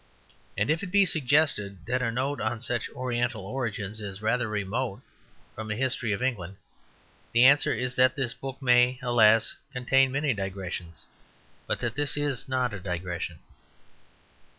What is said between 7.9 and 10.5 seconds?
that this book may, alas! contain many